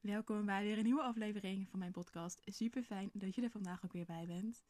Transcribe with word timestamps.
Welkom 0.00 0.46
bij 0.46 0.62
weer 0.62 0.78
een 0.78 0.84
nieuwe 0.84 1.02
aflevering 1.02 1.68
van 1.68 1.78
mijn 1.78 1.92
podcast. 1.92 2.40
Super 2.44 2.82
fijn 2.82 3.10
dat 3.12 3.34
je 3.34 3.42
er 3.42 3.50
vandaag 3.50 3.84
ook 3.84 3.92
weer 3.92 4.04
bij 4.04 4.26
bent. 4.26 4.62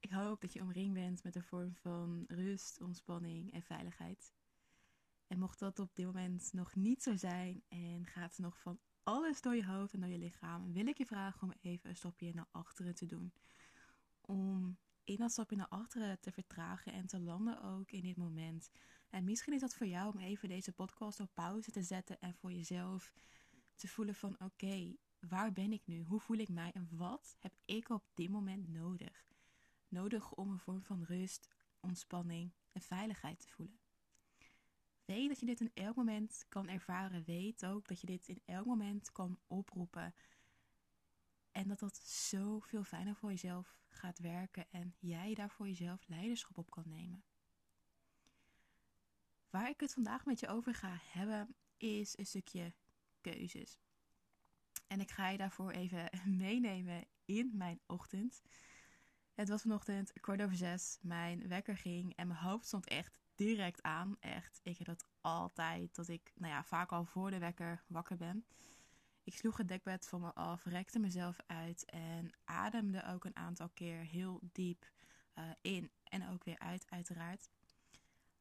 Ik 0.00 0.10
hoop 0.10 0.40
dat 0.40 0.52
je 0.52 0.60
omringd 0.60 0.94
bent 0.94 1.22
met 1.24 1.34
een 1.34 1.42
vorm 1.42 1.74
van 1.74 2.24
rust, 2.28 2.80
ontspanning 2.80 3.52
en 3.52 3.62
veiligheid. 3.62 4.32
En 5.26 5.38
mocht 5.38 5.58
dat 5.58 5.78
op 5.78 5.94
dit 5.94 6.06
moment 6.06 6.52
nog 6.52 6.74
niet 6.74 7.02
zo 7.02 7.16
zijn 7.16 7.62
en 7.68 8.06
gaat 8.06 8.38
nog 8.38 8.60
van 8.60 8.78
alles 9.02 9.40
door 9.40 9.54
je 9.54 9.66
hoofd 9.66 9.94
en 9.94 10.00
door 10.00 10.10
je 10.10 10.18
lichaam, 10.18 10.72
wil 10.72 10.86
ik 10.86 10.98
je 10.98 11.06
vragen 11.06 11.42
om 11.42 11.54
even 11.60 11.90
een 11.90 11.96
stapje 11.96 12.34
naar 12.34 12.48
achteren 12.50 12.94
te 12.94 13.06
doen. 13.06 13.32
Om 14.20 14.78
in 15.04 15.16
dat 15.16 15.30
stapje 15.30 15.56
naar 15.56 15.68
achteren 15.68 16.20
te 16.20 16.32
vertragen 16.32 16.92
en 16.92 17.06
te 17.06 17.20
landen 17.20 17.62
ook 17.62 17.90
in 17.90 18.02
dit 18.02 18.16
moment. 18.16 18.70
En 19.10 19.24
misschien 19.24 19.54
is 19.54 19.60
dat 19.60 19.74
voor 19.74 19.86
jou 19.86 20.14
om 20.14 20.20
even 20.20 20.48
deze 20.48 20.72
podcast 20.72 21.20
op 21.20 21.30
pauze 21.34 21.70
te 21.70 21.82
zetten 21.82 22.20
en 22.20 22.34
voor 22.34 22.52
jezelf 22.52 23.12
te 23.76 23.88
voelen 23.88 24.14
van 24.14 24.36
oké, 24.40 24.96
waar 25.20 25.52
ben 25.52 25.72
ik 25.72 25.86
nu? 25.86 26.02
Hoe 26.02 26.20
voel 26.20 26.36
ik 26.36 26.48
mij? 26.48 26.70
En 26.72 26.88
wat 26.90 27.36
heb 27.38 27.54
ik 27.64 27.88
op 27.88 28.04
dit 28.14 28.30
moment 28.30 28.68
nodig? 28.68 29.26
Nodig 29.88 30.32
om 30.32 30.50
een 30.50 30.58
vorm 30.58 30.82
van 30.82 31.02
rust, 31.02 31.48
ontspanning 31.80 32.52
en 32.72 32.80
veiligheid 32.80 33.40
te 33.40 33.48
voelen. 33.48 33.78
Weet 35.04 35.28
dat 35.28 35.40
je 35.40 35.46
dit 35.46 35.60
in 35.60 35.70
elk 35.74 35.96
moment 35.96 36.44
kan 36.48 36.68
ervaren. 36.68 37.24
Weet 37.24 37.66
ook 37.66 37.88
dat 37.88 38.00
je 38.00 38.06
dit 38.06 38.28
in 38.28 38.42
elk 38.44 38.66
moment 38.66 39.12
kan 39.12 39.38
oproepen. 39.46 40.14
En 41.52 41.68
dat 41.68 41.78
dat 41.78 41.96
zoveel 41.96 42.84
fijner 42.84 43.16
voor 43.16 43.30
jezelf 43.30 43.76
gaat 43.88 44.18
werken 44.18 44.66
en 44.70 44.94
jij 44.98 45.34
daar 45.34 45.50
voor 45.50 45.66
jezelf 45.66 46.06
leiderschap 46.06 46.58
op 46.58 46.70
kan 46.70 46.88
nemen. 46.88 47.24
Waar 49.50 49.68
ik 49.68 49.80
het 49.80 49.92
vandaag 49.92 50.24
met 50.24 50.40
je 50.40 50.48
over 50.48 50.74
ga 50.74 50.98
hebben 51.02 51.54
is 51.76 52.18
een 52.18 52.26
stukje 52.26 52.74
En 54.86 55.00
ik 55.00 55.10
ga 55.10 55.28
je 55.28 55.38
daarvoor 55.38 55.70
even 55.70 56.10
meenemen 56.44 57.04
in 57.24 57.50
mijn 57.54 57.80
ochtend. 57.86 58.42
Het 59.34 59.48
was 59.48 59.62
vanochtend 59.62 60.12
kwart 60.20 60.42
over 60.42 60.56
zes. 60.56 60.98
Mijn 61.00 61.48
wekker 61.48 61.76
ging 61.76 62.16
en 62.16 62.26
mijn 62.26 62.40
hoofd 62.40 62.66
stond 62.66 62.88
echt 62.88 63.18
direct 63.34 63.82
aan. 63.82 64.16
Echt, 64.20 64.60
ik 64.62 64.78
heb 64.78 64.86
dat 64.86 65.08
altijd. 65.20 65.94
Dat 65.94 66.08
ik, 66.08 66.32
nou 66.34 66.52
ja, 66.52 66.64
vaak 66.64 66.92
al 66.92 67.04
voor 67.04 67.30
de 67.30 67.38
wekker 67.38 67.84
wakker 67.86 68.16
ben. 68.16 68.46
Ik 69.24 69.34
sloeg 69.34 69.56
het 69.56 69.68
dekbed 69.68 70.08
van 70.08 70.20
me 70.20 70.34
af, 70.34 70.64
rekte 70.64 70.98
mezelf 70.98 71.36
uit 71.46 71.84
en 71.84 72.32
ademde 72.44 73.04
ook 73.04 73.24
een 73.24 73.36
aantal 73.36 73.68
keer 73.68 73.98
heel 73.98 74.40
diep 74.52 74.90
uh, 75.34 75.44
in 75.60 75.90
en 76.04 76.28
ook 76.28 76.44
weer 76.44 76.58
uit, 76.58 76.86
uiteraard. 76.90 77.50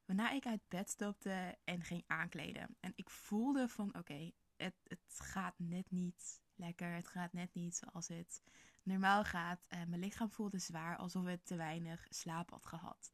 Waarna 0.06 0.31
ik 0.31 0.45
uit 0.45 0.67
bed 0.67 0.89
stapte 0.89 1.58
en 1.63 1.81
ging 1.81 2.03
aankleden. 2.08 2.78
En 2.80 2.94
ik 2.95 3.09
voelde 3.09 3.67
van 3.67 3.97
oké, 3.97 4.31
het, 4.58 4.75
het 4.84 5.20
gaat 5.20 5.56
net 5.58 5.92
niet 5.92 6.42
lekker. 6.56 6.94
Het 6.94 7.08
gaat 7.08 7.34
net 7.34 7.53
niet 7.53 7.75
zoals 7.75 8.08
het 8.08 8.42
normaal 8.84 9.23
gaat. 9.23 9.66
Uh, 9.70 9.84
mijn 9.84 10.02
lichaam 10.02 10.31
voelde 10.31 10.59
zwaar 10.59 10.97
alsof 10.97 11.25
het 11.25 11.45
te 11.45 11.56
weinig 11.56 12.08
slaap 12.09 12.50
had 12.50 12.66
gehad. 12.66 13.12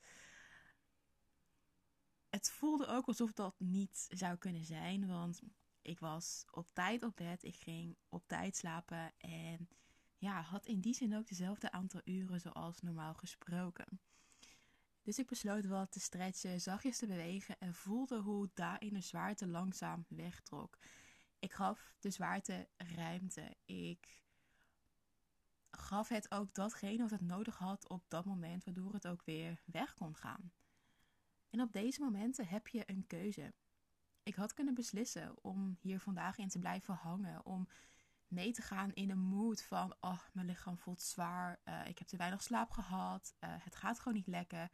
Het 2.29 2.51
voelde 2.51 2.87
ook 2.87 3.05
alsof 3.05 3.33
dat 3.33 3.55
niet 3.57 4.05
zou 4.09 4.37
kunnen 4.37 4.65
zijn, 4.65 5.07
want 5.07 5.41
ik 5.81 5.99
was 5.99 6.45
op 6.51 6.69
tijd 6.73 7.03
op 7.03 7.15
bed. 7.15 7.43
Ik 7.43 7.55
ging 7.55 7.95
op 8.09 8.27
tijd 8.27 8.55
slapen 8.55 9.13
en 9.17 9.69
ja, 10.17 10.41
had 10.41 10.65
in 10.65 10.79
die 10.79 10.93
zin 10.93 11.15
ook 11.15 11.27
dezelfde 11.27 11.71
aantal 11.71 12.01
uren 12.03 12.39
zoals 12.39 12.81
normaal 12.81 13.13
gesproken. 13.13 13.99
Dus 15.03 15.19
ik 15.19 15.27
besloot 15.27 15.65
wat 15.65 15.91
te 15.91 15.99
stretchen, 15.99 16.61
zachtjes 16.61 16.97
te 16.97 17.07
bewegen 17.07 17.59
en 17.59 17.73
voelde 17.73 18.19
hoe 18.19 18.49
daarin 18.53 18.93
de 18.93 19.01
zwaarte 19.01 19.47
langzaam 19.47 20.05
wegtrok. 20.07 20.77
Ik 21.41 21.53
gaf 21.53 21.93
de 21.99 22.09
zwaarte 22.09 22.67
ruimte. 22.77 23.57
Ik 23.65 24.23
gaf 25.71 26.07
het 26.07 26.31
ook 26.31 26.53
datgene 26.53 27.01
wat 27.01 27.11
het 27.11 27.21
nodig 27.21 27.57
had 27.57 27.87
op 27.87 28.03
dat 28.07 28.25
moment, 28.25 28.63
waardoor 28.63 28.93
het 28.93 29.07
ook 29.07 29.23
weer 29.23 29.61
weg 29.65 29.93
kon 29.93 30.15
gaan. 30.15 30.51
En 31.49 31.61
op 31.61 31.71
deze 31.71 32.01
momenten 32.01 32.47
heb 32.47 32.67
je 32.67 32.83
een 32.85 33.07
keuze. 33.07 33.53
Ik 34.23 34.35
had 34.35 34.53
kunnen 34.53 34.73
beslissen 34.73 35.43
om 35.43 35.77
hier 35.79 35.99
vandaag 35.99 36.37
in 36.37 36.49
te 36.49 36.59
blijven 36.59 36.93
hangen, 36.93 37.45
om 37.45 37.67
mee 38.27 38.51
te 38.51 38.61
gaan 38.61 38.93
in 38.93 39.09
een 39.09 39.19
mood 39.19 39.63
van, 39.63 39.95
oh, 39.99 40.19
mijn 40.33 40.47
lichaam 40.47 40.77
voelt 40.77 41.01
zwaar, 41.01 41.59
uh, 41.65 41.87
ik 41.87 41.99
heb 41.99 42.07
te 42.07 42.17
weinig 42.17 42.43
slaap 42.43 42.71
gehad, 42.71 43.35
uh, 43.39 43.49
het 43.57 43.75
gaat 43.75 43.99
gewoon 43.99 44.13
niet 44.13 44.27
lekker 44.27 44.71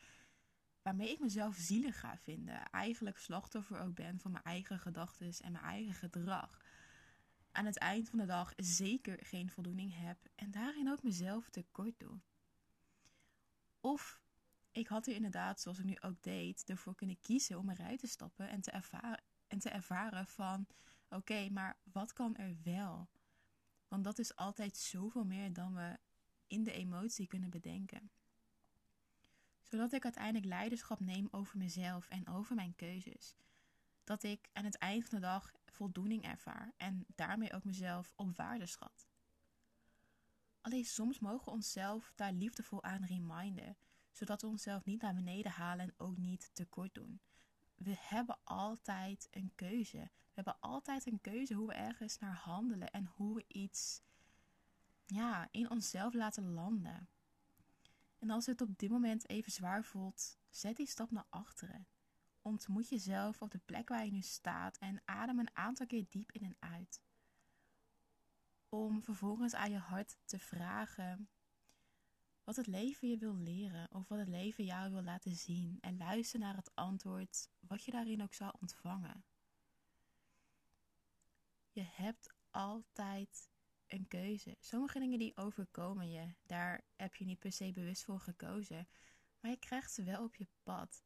waarmee 0.87 1.11
ik 1.11 1.19
mezelf 1.19 1.55
zielig 1.55 1.99
ga 1.99 2.17
vinden. 2.17 2.69
Eigenlijk 2.69 3.17
slachtoffer 3.17 3.79
ook 3.79 3.95
ben 3.95 4.19
van 4.19 4.31
mijn 4.31 4.43
eigen 4.43 4.79
gedachten 4.79 5.33
en 5.41 5.51
mijn 5.51 5.63
eigen 5.63 5.93
gedrag. 5.93 6.57
Aan 7.57 7.65
het 7.65 7.77
eind 7.77 8.09
van 8.09 8.19
de 8.19 8.25
dag 8.25 8.53
zeker 8.55 9.25
geen 9.25 9.49
voldoening 9.49 9.97
heb 9.97 10.17
en 10.35 10.51
daarin 10.51 10.89
ook 10.91 11.03
mezelf 11.03 11.49
tekort 11.49 11.99
doe. 11.99 12.19
Of 13.79 14.21
ik 14.71 14.87
had 14.87 15.07
er 15.07 15.15
inderdaad, 15.15 15.61
zoals 15.61 15.79
ik 15.79 15.85
nu 15.85 15.97
ook 15.99 16.21
deed, 16.23 16.63
ervoor 16.65 16.95
kunnen 16.95 17.19
kiezen 17.19 17.57
om 17.57 17.69
eruit 17.69 17.99
te 17.99 18.07
stappen 18.07 18.49
en 18.49 18.61
te 18.61 18.71
ervaren, 18.71 19.23
en 19.47 19.59
te 19.59 19.69
ervaren 19.69 20.27
van 20.27 20.67
oké, 21.09 21.49
maar 21.49 21.77
wat 21.91 22.13
kan 22.13 22.35
er 22.35 22.57
wel? 22.63 23.09
Want 23.87 24.03
dat 24.03 24.19
is 24.19 24.35
altijd 24.35 24.77
zoveel 24.77 25.25
meer 25.25 25.53
dan 25.53 25.73
we 25.73 25.97
in 26.47 26.63
de 26.63 26.71
emotie 26.71 27.27
kunnen 27.27 27.49
bedenken 27.49 28.11
zodat 29.63 29.93
ik 29.93 30.03
uiteindelijk 30.03 30.45
leiderschap 30.45 30.99
neem 30.99 31.27
over 31.31 31.57
mezelf 31.57 32.07
en 32.07 32.27
over 32.27 32.55
mijn 32.55 32.75
keuzes. 32.75 33.35
Dat 34.03 34.23
ik 34.23 34.49
aan 34.53 34.65
het 34.65 34.77
eind 34.77 35.09
van 35.09 35.19
de 35.19 35.25
dag 35.25 35.51
voldoening 35.77 36.23
ervaar 36.23 36.73
en 36.77 37.05
daarmee 37.15 37.53
ook 37.53 37.63
mezelf 37.63 38.13
op 38.15 38.37
waarde 38.37 38.65
schat. 38.65 39.07
Alleen 40.61 40.85
soms 40.85 41.19
mogen 41.19 41.45
we 41.45 41.51
onszelf 41.51 42.11
daar 42.15 42.33
liefdevol 42.33 42.83
aan 42.83 43.05
reminden, 43.05 43.77
zodat 44.11 44.41
we 44.41 44.47
onszelf 44.47 44.85
niet 44.85 45.01
naar 45.01 45.13
beneden 45.13 45.51
halen 45.51 45.85
en 45.85 45.93
ook 45.97 46.17
niet 46.17 46.49
tekort 46.53 46.93
doen. 46.93 47.21
We 47.75 47.95
hebben 47.99 48.37
altijd 48.43 49.27
een 49.31 49.51
keuze. 49.55 49.97
We 49.97 50.33
hebben 50.33 50.59
altijd 50.59 51.05
een 51.05 51.21
keuze 51.21 51.53
hoe 51.53 51.67
we 51.67 51.73
ergens 51.73 52.19
naar 52.19 52.35
handelen 52.35 52.91
en 52.91 53.05
hoe 53.05 53.35
we 53.35 53.45
iets 53.47 54.01
ja, 55.05 55.47
in 55.51 55.69
onszelf 55.69 56.13
laten 56.13 56.53
landen. 56.53 57.09
En 58.19 58.29
als 58.29 58.45
het 58.45 58.61
op 58.61 58.77
dit 58.77 58.89
moment 58.89 59.29
even 59.29 59.51
zwaar 59.51 59.83
voelt, 59.83 60.37
zet 60.49 60.75
die 60.75 60.87
stap 60.87 61.11
naar 61.11 61.27
achteren. 61.29 61.87
Ontmoet 62.47 62.89
jezelf 62.89 63.41
op 63.41 63.51
de 63.51 63.59
plek 63.65 63.89
waar 63.89 64.05
je 64.05 64.11
nu 64.11 64.21
staat 64.21 64.77
en 64.77 65.01
adem 65.05 65.39
een 65.39 65.55
aantal 65.55 65.85
keer 65.85 66.05
diep 66.09 66.31
in 66.31 66.43
en 66.43 66.55
uit. 66.59 67.01
Om 68.69 69.03
vervolgens 69.03 69.53
aan 69.53 69.71
je 69.71 69.77
hart 69.77 70.17
te 70.25 70.39
vragen 70.39 71.29
wat 72.43 72.55
het 72.55 72.67
leven 72.67 73.09
je 73.09 73.17
wil 73.17 73.35
leren 73.35 73.87
of 73.91 74.07
wat 74.07 74.19
het 74.19 74.27
leven 74.27 74.63
jou 74.65 74.91
wil 74.91 75.01
laten 75.01 75.35
zien. 75.35 75.77
En 75.81 75.97
luister 75.97 76.39
naar 76.39 76.55
het 76.55 76.75
antwoord, 76.75 77.49
wat 77.59 77.83
je 77.83 77.91
daarin 77.91 78.23
ook 78.23 78.33
zou 78.33 78.53
ontvangen. 78.59 79.23
Je 81.71 81.83
hebt 81.83 82.33
altijd 82.51 83.49
een 83.87 84.07
keuze. 84.07 84.55
Sommige 84.59 84.99
dingen 84.99 85.19
die 85.19 85.37
overkomen 85.37 86.11
je, 86.11 86.35
daar 86.45 86.83
heb 86.95 87.15
je 87.15 87.25
niet 87.25 87.39
per 87.39 87.51
se 87.51 87.71
bewust 87.71 88.03
voor 88.03 88.19
gekozen. 88.19 88.87
Maar 89.39 89.51
je 89.51 89.59
krijgt 89.59 89.93
ze 89.93 90.03
wel 90.03 90.23
op 90.23 90.35
je 90.35 90.47
pad. 90.63 91.05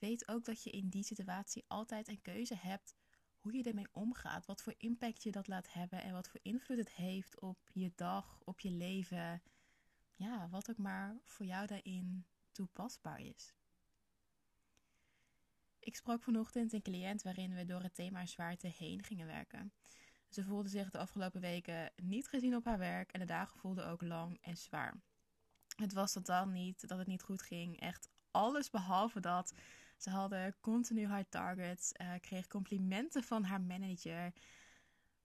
Weet 0.00 0.28
ook 0.28 0.44
dat 0.44 0.62
je 0.62 0.70
in 0.70 0.88
die 0.88 1.02
situatie 1.02 1.64
altijd 1.68 2.08
een 2.08 2.22
keuze 2.22 2.56
hebt 2.56 2.94
hoe 3.38 3.56
je 3.56 3.62
ermee 3.62 3.88
omgaat. 3.92 4.46
Wat 4.46 4.62
voor 4.62 4.74
impact 4.76 5.22
je 5.22 5.30
dat 5.30 5.48
laat 5.48 5.72
hebben 5.72 6.02
en 6.02 6.12
wat 6.12 6.28
voor 6.28 6.40
invloed 6.42 6.78
het 6.78 6.90
heeft 6.90 7.40
op 7.40 7.58
je 7.72 7.92
dag, 7.94 8.40
op 8.44 8.60
je 8.60 8.70
leven. 8.70 9.42
Ja, 10.14 10.48
wat 10.48 10.70
ook 10.70 10.78
maar 10.78 11.20
voor 11.24 11.46
jou 11.46 11.66
daarin 11.66 12.26
toepasbaar 12.52 13.20
is. 13.20 13.54
Ik 15.78 15.96
sprak 15.96 16.22
vanochtend 16.22 16.72
een 16.72 16.82
cliënt 16.82 17.22
waarin 17.22 17.54
we 17.54 17.64
door 17.64 17.82
het 17.82 17.94
thema 17.94 18.26
zwaarte 18.26 18.66
heen 18.66 19.02
gingen 19.02 19.26
werken. 19.26 19.72
Ze 20.28 20.44
voelde 20.44 20.68
zich 20.68 20.90
de 20.90 20.98
afgelopen 20.98 21.40
weken 21.40 21.92
niet 21.96 22.28
gezien 22.28 22.56
op 22.56 22.64
haar 22.64 22.78
werk 22.78 23.12
en 23.12 23.20
de 23.20 23.26
dagen 23.26 23.58
voelden 23.58 23.86
ook 23.86 24.02
lang 24.02 24.38
en 24.40 24.56
zwaar. 24.56 25.00
Het 25.76 25.92
was 25.92 26.12
totaal 26.12 26.46
niet 26.46 26.88
dat 26.88 26.98
het 26.98 27.06
niet 27.06 27.22
goed 27.22 27.42
ging. 27.42 27.80
Echt 27.80 28.08
alles 28.30 28.70
behalve 28.70 29.20
dat. 29.20 29.52
Ze 29.96 30.10
hadden 30.10 30.56
continu 30.60 31.14
high 31.14 31.28
targets, 31.28 31.92
uh, 32.00 32.12
kreeg 32.20 32.46
complimenten 32.46 33.22
van 33.22 33.44
haar 33.44 33.60
manager. 33.60 34.32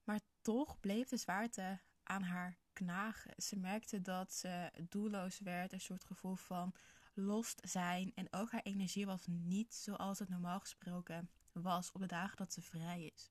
Maar 0.04 0.20
toch 0.40 0.80
bleef 0.80 1.08
de 1.08 1.16
zwaarte 1.16 1.80
aan 2.02 2.22
haar 2.22 2.58
knagen. 2.72 3.42
Ze 3.42 3.56
merkte 3.56 4.02
dat 4.02 4.32
ze 4.32 4.70
doelloos 4.88 5.38
werd, 5.38 5.72
een 5.72 5.80
soort 5.80 6.04
gevoel 6.04 6.34
van 6.34 6.74
lost 7.14 7.60
zijn. 7.64 8.12
En 8.14 8.26
ook 8.30 8.50
haar 8.50 8.62
energie 8.62 9.06
was 9.06 9.26
niet 9.26 9.74
zoals 9.74 10.18
het 10.18 10.28
normaal 10.28 10.60
gesproken 10.60 11.30
was 11.52 11.92
op 11.92 12.00
de 12.00 12.06
dagen 12.06 12.36
dat 12.36 12.52
ze 12.52 12.62
vrij 12.62 13.12
is. 13.14 13.30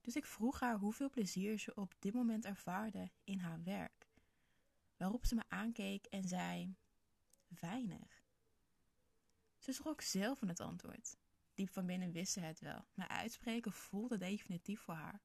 Dus 0.00 0.16
ik 0.16 0.26
vroeg 0.26 0.60
haar 0.60 0.78
hoeveel 0.78 1.10
plezier 1.10 1.58
ze 1.58 1.74
op 1.74 1.94
dit 1.98 2.14
moment 2.14 2.44
ervaarde 2.44 3.10
in 3.24 3.38
haar 3.38 3.62
werk. 3.62 4.08
Waarop 4.96 5.26
ze 5.26 5.34
me 5.34 5.42
aankeek 5.48 6.06
en 6.06 6.28
zei: 6.28 6.74
Weinig. 7.48 8.23
Ze 9.64 9.72
schrok 9.72 10.00
zelf 10.00 10.38
van 10.38 10.48
het 10.48 10.60
antwoord. 10.60 11.16
Diep 11.54 11.70
van 11.70 11.86
binnen 11.86 12.12
wist 12.12 12.32
ze 12.32 12.40
het 12.40 12.60
wel, 12.60 12.84
maar 12.94 13.08
uitspreken 13.08 13.72
voelde 13.72 14.16
definitief 14.16 14.80
voor 14.80 14.94
haar. 14.94 15.20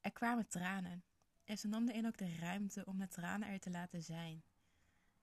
Er 0.00 0.12
kwamen 0.12 0.48
tranen. 0.48 1.04
En 1.44 1.58
ze 1.58 1.68
nam 1.68 1.88
erin 1.88 2.06
ook 2.06 2.18
de 2.18 2.36
ruimte 2.36 2.84
om 2.84 2.98
de 2.98 3.08
tranen 3.08 3.48
er 3.48 3.60
te 3.60 3.70
laten 3.70 4.02
zijn. 4.02 4.42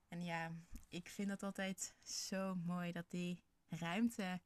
En 0.08 0.24
ja, 0.24 0.52
ik 0.88 1.08
vind 1.08 1.30
het 1.30 1.42
altijd 1.42 1.94
zo 2.02 2.54
mooi 2.54 2.92
dat 2.92 3.10
die 3.10 3.42
ruimte 3.68 4.40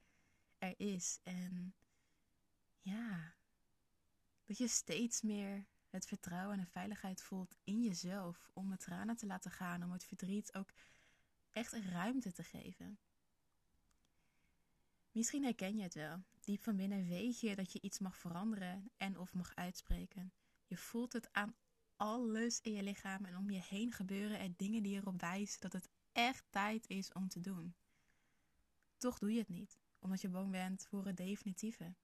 er 0.59 0.75
is. 0.77 1.21
En 1.23 1.75
ja, 2.81 3.35
dat 4.45 4.59
je 4.59 4.69
steeds 4.69 5.23
meer 5.23 5.67
het 5.91 6.07
vertrouwen 6.07 6.59
en 6.59 6.65
de 6.65 6.71
veiligheid 6.71 7.23
voelt 7.23 7.57
in 7.65 7.83
jezelf 7.83 8.51
om 8.53 8.71
de 8.71 8.77
tranen 8.77 9.17
te 9.17 9.27
laten 9.27 9.51
gaan, 9.51 9.83
om 9.83 9.93
het 9.93 10.05
verdriet 10.05 10.55
ook 10.55 10.73
echt 11.51 11.73
ruimte 11.73 12.33
te 12.33 12.43
geven. 12.43 12.99
Misschien 15.13 15.43
herken 15.43 15.77
je 15.77 15.83
het 15.83 15.95
wel. 15.95 16.23
Diep 16.41 16.63
van 16.63 16.77
binnen 16.77 17.09
weet 17.09 17.41
je 17.41 17.57
dat 17.57 17.73
je 17.73 17.81
iets 17.81 17.99
mag 17.99 18.17
veranderen 18.17 18.91
en 18.97 19.19
of 19.19 19.35
mag 19.35 19.55
uitspreken. 19.55 20.33
Je 20.67 20.77
voelt 20.77 21.13
het 21.13 21.29
aan 21.33 21.55
alles 21.97 22.61
in 22.61 22.73
je 22.73 22.83
lichaam 22.83 23.25
en 23.25 23.37
om 23.37 23.51
je 23.51 23.63
heen 23.63 23.93
gebeuren 23.93 24.39
er 24.39 24.57
dingen 24.57 24.83
die 24.83 24.97
erop 24.97 25.21
wijzen 25.21 25.61
dat 25.61 25.73
het 25.73 25.89
echt 26.13 26.45
tijd 26.51 26.89
is 26.89 27.13
om 27.13 27.29
te 27.29 27.41
doen. 27.41 27.75
Toch 28.97 29.19
doe 29.19 29.33
je 29.33 29.39
het 29.39 29.49
niet, 29.49 29.79
omdat 29.99 30.21
je 30.21 30.29
bang 30.29 30.51
bent 30.51 30.87
voor 30.87 31.07
het 31.07 31.17
definitieve. 31.17 31.95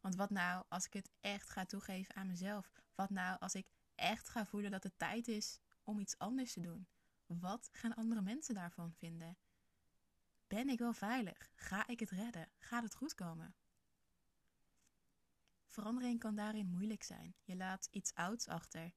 Want 0.00 0.14
wat 0.14 0.30
nou 0.30 0.64
als 0.68 0.86
ik 0.86 0.92
het 0.92 1.10
echt 1.20 1.50
ga 1.50 1.64
toegeven 1.64 2.14
aan 2.14 2.26
mezelf? 2.26 2.70
Wat 2.94 3.10
nou 3.10 3.38
als 3.38 3.54
ik 3.54 3.66
echt 3.94 4.28
ga 4.28 4.46
voelen 4.46 4.70
dat 4.70 4.82
het 4.82 4.98
tijd 4.98 5.28
is 5.28 5.60
om 5.82 5.98
iets 5.98 6.18
anders 6.18 6.52
te 6.52 6.60
doen? 6.60 6.88
Wat 7.26 7.68
gaan 7.72 7.94
andere 7.94 8.22
mensen 8.22 8.54
daarvan 8.54 8.92
vinden? 8.92 9.36
Ben 10.50 10.68
ik 10.68 10.78
wel 10.78 10.92
veilig? 10.92 11.50
Ga 11.54 11.86
ik 11.86 12.00
het 12.00 12.10
redden? 12.10 12.48
Gaat 12.58 12.82
het 12.82 12.94
goed 12.94 13.14
komen? 13.14 13.54
Verandering 15.66 16.18
kan 16.18 16.34
daarin 16.34 16.66
moeilijk 16.66 17.02
zijn. 17.02 17.34
Je 17.42 17.56
laat 17.56 17.88
iets 17.90 18.14
ouds 18.14 18.48
achter. 18.48 18.92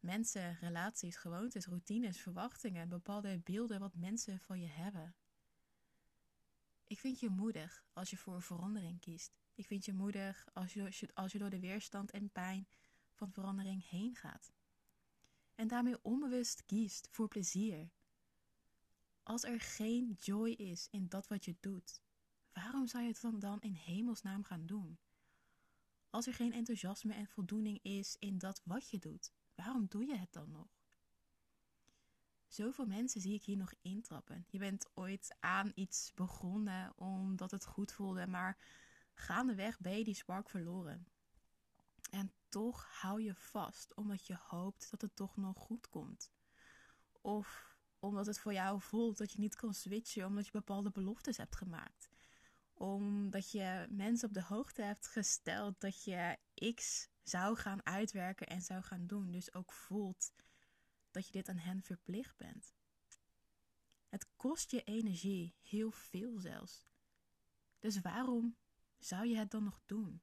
Mensen, 0.00 0.54
relaties, 0.54 1.16
gewoontes, 1.16 1.66
routines, 1.66 2.20
verwachtingen, 2.20 2.88
bepaalde 2.88 3.38
beelden 3.38 3.80
wat 3.80 3.94
mensen 3.94 4.40
van 4.40 4.60
je 4.60 4.68
hebben. 4.68 5.14
Ik 6.86 7.00
vind 7.00 7.20
je 7.20 7.28
moedig 7.28 7.84
als 7.92 8.10
je 8.10 8.16
voor 8.16 8.42
verandering 8.42 9.00
kiest. 9.00 9.36
Ik 9.54 9.66
vind 9.66 9.84
je 9.84 9.92
moedig 9.92 10.48
als 10.52 10.72
je, 10.72 11.10
als 11.14 11.32
je 11.32 11.38
door 11.38 11.50
de 11.50 11.60
weerstand 11.60 12.10
en 12.10 12.30
pijn 12.30 12.68
van 13.12 13.32
verandering 13.32 13.88
heen 13.88 14.14
gaat. 14.14 14.52
En 15.54 15.68
daarmee 15.68 16.02
onbewust 16.02 16.64
kiest 16.64 17.08
voor 17.10 17.28
plezier. 17.28 17.90
Als 19.26 19.44
er 19.44 19.60
geen 19.60 20.16
joy 20.20 20.50
is 20.50 20.88
in 20.90 21.08
dat 21.08 21.28
wat 21.28 21.44
je 21.44 21.56
doet, 21.60 22.00
waarom 22.52 22.86
zou 22.86 23.02
je 23.02 23.08
het 23.08 23.20
dan, 23.20 23.38
dan 23.38 23.60
in 23.60 23.74
hemelsnaam 23.74 24.44
gaan 24.44 24.66
doen? 24.66 24.98
Als 26.10 26.26
er 26.26 26.34
geen 26.34 26.52
enthousiasme 26.52 27.14
en 27.14 27.26
voldoening 27.26 27.82
is 27.82 28.16
in 28.18 28.38
dat 28.38 28.62
wat 28.64 28.90
je 28.90 28.98
doet, 28.98 29.32
waarom 29.54 29.86
doe 29.88 30.06
je 30.06 30.16
het 30.16 30.32
dan 30.32 30.50
nog? 30.50 30.68
Zoveel 32.46 32.86
mensen 32.86 33.20
zie 33.20 33.34
ik 33.34 33.42
hier 33.42 33.56
nog 33.56 33.72
intrappen. 33.82 34.44
Je 34.48 34.58
bent 34.58 34.90
ooit 34.94 35.36
aan 35.40 35.72
iets 35.74 36.12
begonnen 36.14 36.92
omdat 36.96 37.50
het 37.50 37.66
goed 37.66 37.92
voelde, 37.92 38.26
maar 38.26 38.58
gaandeweg 39.14 39.80
ben 39.80 39.98
je 39.98 40.04
die 40.04 40.14
spark 40.14 40.48
verloren. 40.48 41.06
En 42.10 42.32
toch 42.48 43.00
hou 43.00 43.22
je 43.22 43.34
vast 43.34 43.94
omdat 43.94 44.26
je 44.26 44.36
hoopt 44.40 44.90
dat 44.90 45.00
het 45.00 45.16
toch 45.16 45.36
nog 45.36 45.58
goed 45.58 45.88
komt. 45.88 46.32
Of 47.20 47.75
omdat 48.06 48.26
het 48.26 48.38
voor 48.38 48.52
jou 48.52 48.80
voelt 48.80 49.18
dat 49.18 49.32
je 49.32 49.38
niet 49.38 49.56
kan 49.56 49.74
switchen 49.74 50.26
omdat 50.26 50.46
je 50.46 50.52
bepaalde 50.52 50.90
beloftes 50.90 51.36
hebt 51.36 51.56
gemaakt. 51.56 52.08
Omdat 52.74 53.50
je 53.50 53.86
mensen 53.90 54.28
op 54.28 54.34
de 54.34 54.42
hoogte 54.42 54.82
hebt 54.82 55.06
gesteld 55.06 55.80
dat 55.80 56.04
je 56.04 56.38
X 56.74 57.08
zou 57.22 57.56
gaan 57.56 57.86
uitwerken 57.86 58.46
en 58.46 58.62
zou 58.62 58.82
gaan 58.82 59.06
doen. 59.06 59.30
Dus 59.30 59.54
ook 59.54 59.72
voelt 59.72 60.32
dat 61.10 61.26
je 61.26 61.32
dit 61.32 61.48
aan 61.48 61.58
hen 61.58 61.82
verplicht 61.82 62.36
bent. 62.36 62.74
Het 64.08 64.26
kost 64.36 64.70
je 64.70 64.82
energie, 64.82 65.54
heel 65.62 65.90
veel 65.90 66.38
zelfs. 66.38 66.84
Dus 67.78 68.00
waarom 68.00 68.56
zou 68.98 69.26
je 69.26 69.36
het 69.36 69.50
dan 69.50 69.64
nog 69.64 69.80
doen? 69.86 70.22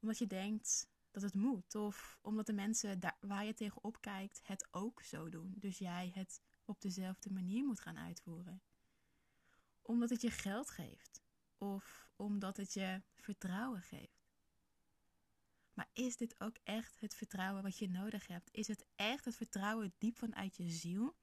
Omdat 0.00 0.18
je 0.18 0.26
denkt 0.26 0.88
dat 1.10 1.22
het 1.22 1.34
moet, 1.34 1.74
of 1.74 2.18
omdat 2.22 2.46
de 2.46 2.52
mensen 2.52 3.00
daar, 3.00 3.16
waar 3.20 3.44
je 3.44 3.54
tegenop 3.54 4.00
kijkt 4.00 4.40
het 4.42 4.68
ook 4.70 5.02
zo 5.02 5.28
doen. 5.28 5.54
Dus 5.56 5.78
jij 5.78 6.10
het 6.14 6.42
op 6.68 6.80
dezelfde 6.80 7.30
manier 7.32 7.64
moet 7.64 7.80
gaan 7.80 7.98
uitvoeren. 7.98 8.62
Omdat 9.82 10.10
het 10.10 10.20
je 10.20 10.30
geld 10.30 10.70
geeft, 10.70 11.22
of 11.58 12.10
omdat 12.16 12.56
het 12.56 12.72
je 12.72 13.02
vertrouwen 13.14 13.82
geeft. 13.82 14.18
Maar 15.72 15.88
is 15.92 16.16
dit 16.16 16.34
ook 16.40 16.56
echt 16.64 17.00
het 17.00 17.14
vertrouwen 17.14 17.62
wat 17.62 17.78
je 17.78 17.88
nodig 17.88 18.26
hebt? 18.26 18.48
Is 18.52 18.66
het 18.68 18.84
echt 18.96 19.24
het 19.24 19.36
vertrouwen 19.36 19.94
diep 19.98 20.18
vanuit 20.18 20.56
je 20.56 20.70
ziel? 20.70 21.16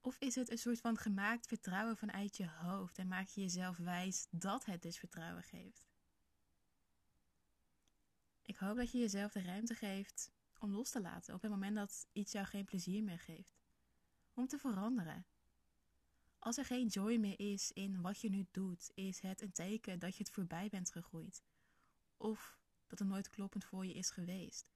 Of 0.00 0.16
is 0.18 0.34
het 0.34 0.50
een 0.50 0.58
soort 0.58 0.80
van 0.80 0.96
gemaakt 0.96 1.46
vertrouwen 1.46 1.96
vanuit 1.96 2.36
je 2.36 2.48
hoofd 2.48 2.98
en 2.98 3.08
maak 3.08 3.28
je 3.28 3.40
jezelf 3.40 3.76
wijs 3.76 4.26
dat 4.30 4.64
het 4.64 4.82
dus 4.82 4.98
vertrouwen 4.98 5.42
geeft? 5.42 5.88
Ik 8.42 8.56
hoop 8.56 8.76
dat 8.76 8.90
je 8.90 8.98
jezelf 8.98 9.32
de 9.32 9.42
ruimte 9.42 9.74
geeft 9.74 10.32
om 10.58 10.72
los 10.72 10.90
te 10.90 11.00
laten 11.00 11.34
op 11.34 11.42
het 11.42 11.50
moment 11.50 11.76
dat 11.76 12.06
iets 12.12 12.32
jou 12.32 12.46
geen 12.46 12.64
plezier 12.64 13.02
meer 13.02 13.18
geeft. 13.18 13.59
Om 14.40 14.46
te 14.46 14.58
veranderen. 14.58 15.26
Als 16.38 16.56
er 16.56 16.64
geen 16.64 16.86
joy 16.86 17.16
meer 17.16 17.40
is 17.40 17.72
in 17.72 18.00
wat 18.00 18.20
je 18.20 18.30
nu 18.30 18.46
doet, 18.50 18.90
is 18.94 19.20
het 19.20 19.40
een 19.40 19.52
teken 19.52 19.98
dat 19.98 20.16
je 20.16 20.22
het 20.22 20.32
voorbij 20.32 20.68
bent 20.68 20.90
gegroeid. 20.90 21.42
Of 22.16 22.58
dat 22.86 22.98
het 22.98 23.08
nooit 23.08 23.28
kloppend 23.28 23.64
voor 23.64 23.86
je 23.86 23.92
is 23.92 24.10
geweest. 24.10 24.72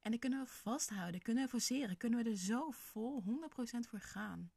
En 0.00 0.10
dan 0.10 0.18
kunnen 0.18 0.40
we 0.40 0.46
vasthouden, 0.46 1.22
kunnen 1.22 1.44
we 1.44 1.50
forceren, 1.50 1.96
kunnen 1.96 2.24
we 2.24 2.30
er 2.30 2.36
zo 2.36 2.70
vol 2.70 3.22
100% 3.22 3.88
voor 3.88 4.00
gaan. 4.00 4.52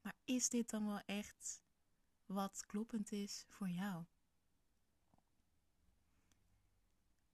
Maar 0.00 0.16
is 0.24 0.48
dit 0.48 0.70
dan 0.70 0.86
wel 0.86 1.00
echt 1.06 1.62
wat 2.26 2.66
kloppend 2.66 3.12
is 3.12 3.44
voor 3.48 3.68
jou? 3.68 4.04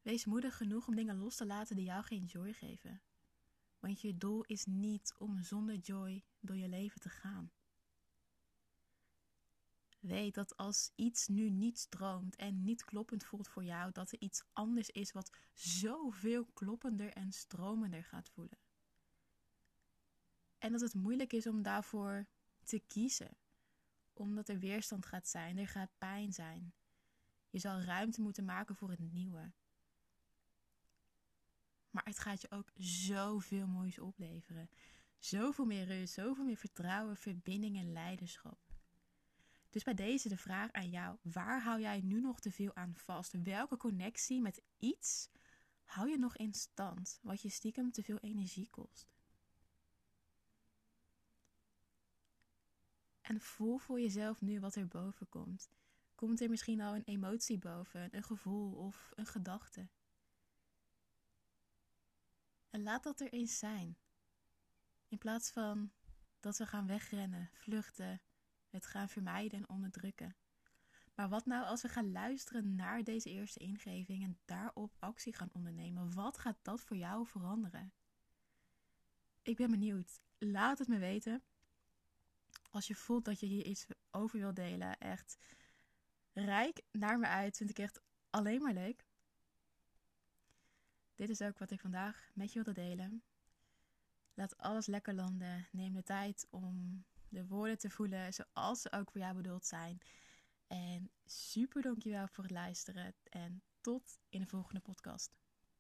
Wees 0.02 0.24
moedig 0.24 0.56
genoeg 0.56 0.86
om 0.86 0.94
dingen 0.94 1.16
los 1.18 1.36
te 1.36 1.46
laten 1.46 1.76
die 1.76 1.84
jou 1.84 2.04
geen 2.04 2.24
joy 2.24 2.52
geven. 2.52 3.02
Want 3.80 4.00
je 4.00 4.16
doel 4.16 4.44
is 4.44 4.64
niet 4.64 5.14
om 5.18 5.42
zonder 5.42 5.76
joy 5.76 6.24
door 6.40 6.56
je 6.56 6.68
leven 6.68 7.00
te 7.00 7.08
gaan. 7.08 7.50
Weet 10.00 10.34
dat 10.34 10.56
als 10.56 10.92
iets 10.94 11.26
nu 11.26 11.50
niet 11.50 11.78
stroomt 11.78 12.36
en 12.36 12.64
niet 12.64 12.84
kloppend 12.84 13.24
voelt 13.24 13.48
voor 13.48 13.64
jou, 13.64 13.92
dat 13.92 14.12
er 14.12 14.20
iets 14.20 14.44
anders 14.52 14.90
is 14.90 15.12
wat 15.12 15.30
zoveel 15.54 16.44
kloppender 16.44 17.12
en 17.12 17.32
stromender 17.32 18.04
gaat 18.04 18.28
voelen. 18.28 18.58
En 20.58 20.72
dat 20.72 20.80
het 20.80 20.94
moeilijk 20.94 21.32
is 21.32 21.46
om 21.46 21.62
daarvoor 21.62 22.26
te 22.64 22.78
kiezen, 22.86 23.36
omdat 24.12 24.48
er 24.48 24.58
weerstand 24.58 25.06
gaat 25.06 25.28
zijn, 25.28 25.58
er 25.58 25.68
gaat 25.68 25.98
pijn 25.98 26.32
zijn. 26.32 26.72
Je 27.50 27.58
zal 27.58 27.80
ruimte 27.80 28.20
moeten 28.20 28.44
maken 28.44 28.76
voor 28.76 28.90
het 28.90 29.12
nieuwe. 29.12 29.52
Maar 31.98 32.06
het 32.06 32.18
gaat 32.18 32.40
je 32.40 32.50
ook 32.50 32.70
zoveel 32.76 33.66
moois 33.66 33.98
opleveren. 33.98 34.70
Zoveel 35.18 35.64
meer 35.64 35.84
rust, 35.84 36.14
zoveel 36.14 36.44
meer 36.44 36.56
vertrouwen, 36.56 37.16
verbinding 37.16 37.78
en 37.78 37.92
leiderschap. 37.92 38.58
Dus 39.70 39.82
bij 39.82 39.94
deze 39.94 40.28
de 40.28 40.36
vraag 40.36 40.72
aan 40.72 40.90
jou: 40.90 41.16
waar 41.22 41.62
hou 41.62 41.80
jij 41.80 42.00
nu 42.00 42.20
nog 42.20 42.40
te 42.40 42.50
veel 42.50 42.76
aan 42.76 42.94
vast? 42.94 43.42
Welke 43.42 43.76
connectie 43.76 44.40
met 44.40 44.62
iets 44.76 45.30
hou 45.84 46.10
je 46.10 46.18
nog 46.18 46.36
in 46.36 46.54
stand, 46.54 47.18
wat 47.22 47.42
je 47.42 47.48
stiekem 47.48 47.92
te 47.92 48.02
veel 48.02 48.18
energie 48.18 48.70
kost? 48.70 49.14
En 53.20 53.40
voel 53.40 53.78
voor 53.78 54.00
jezelf 54.00 54.40
nu 54.40 54.60
wat 54.60 54.74
er 54.74 54.88
boven 54.88 55.28
komt. 55.28 55.70
Komt 56.14 56.40
er 56.40 56.48
misschien 56.48 56.80
al 56.80 56.94
een 56.94 57.04
emotie 57.04 57.58
boven, 57.58 58.16
een 58.16 58.24
gevoel 58.24 58.72
of 58.72 59.12
een 59.14 59.26
gedachte? 59.26 59.88
Laat 62.82 63.02
dat 63.02 63.20
er 63.20 63.32
eens 63.32 63.58
zijn. 63.58 63.98
In 65.08 65.18
plaats 65.18 65.50
van 65.50 65.92
dat 66.40 66.56
we 66.56 66.66
gaan 66.66 66.86
wegrennen, 66.86 67.50
vluchten, 67.52 68.20
het 68.68 68.86
gaan 68.86 69.08
vermijden 69.08 69.58
en 69.58 69.68
onderdrukken. 69.68 70.36
Maar 71.14 71.28
wat 71.28 71.46
nou 71.46 71.64
als 71.66 71.82
we 71.82 71.88
gaan 71.88 72.12
luisteren 72.12 72.74
naar 72.74 73.04
deze 73.04 73.30
eerste 73.30 73.58
ingeving 73.58 74.22
en 74.22 74.38
daarop 74.44 74.96
actie 74.98 75.34
gaan 75.34 75.50
ondernemen? 75.52 76.14
Wat 76.14 76.38
gaat 76.38 76.58
dat 76.62 76.80
voor 76.80 76.96
jou 76.96 77.26
veranderen? 77.26 77.92
Ik 79.42 79.56
ben 79.56 79.70
benieuwd. 79.70 80.20
Laat 80.38 80.78
het 80.78 80.88
me 80.88 80.98
weten. 80.98 81.42
Als 82.70 82.86
je 82.86 82.94
voelt 82.94 83.24
dat 83.24 83.40
je 83.40 83.46
hier 83.46 83.66
iets 83.66 83.86
over 84.10 84.38
wil 84.38 84.54
delen, 84.54 84.98
echt 84.98 85.38
rijk 86.32 86.82
naar 86.92 87.18
me 87.18 87.26
uit. 87.26 87.56
Vind 87.56 87.70
ik 87.70 87.78
echt 87.78 88.00
alleen 88.30 88.62
maar 88.62 88.74
leuk. 88.74 89.07
Dit 91.18 91.28
is 91.28 91.42
ook 91.42 91.58
wat 91.58 91.70
ik 91.70 91.80
vandaag 91.80 92.30
met 92.34 92.52
je 92.52 92.62
wilde 92.62 92.80
delen. 92.80 93.22
Laat 94.34 94.56
alles 94.58 94.86
lekker 94.86 95.14
landen. 95.14 95.68
Neem 95.72 95.92
de 95.92 96.02
tijd 96.02 96.46
om 96.50 97.04
de 97.28 97.46
woorden 97.46 97.78
te 97.78 97.90
voelen 97.90 98.32
zoals 98.32 98.80
ze 98.80 98.92
ook 98.92 99.10
voor 99.10 99.20
jou 99.20 99.34
bedoeld 99.34 99.66
zijn. 99.66 99.98
En 100.66 101.10
super 101.24 101.82
dankjewel 101.82 102.28
voor 102.28 102.44
het 102.44 102.52
luisteren. 102.52 103.14
En 103.22 103.62
tot 103.80 104.18
in 104.28 104.40
de 104.40 104.46
volgende 104.46 104.80
podcast. 104.80 105.36